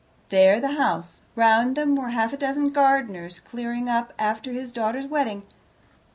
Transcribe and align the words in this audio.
There 0.29 0.59
the 0.59 0.71
house. 0.81 1.21
Round 1.35 1.75
them 1.77 1.95
were 1.95 2.09
half 2.09 2.33
a 2.33 2.37
dozen 2.37 2.71
gardeners, 2.71 3.39
clearing 3.39 3.87
up 3.87 4.13
after 4.17 4.51
his 4.51 4.71
daughter's 4.71 5.05
wedding. 5.05 5.43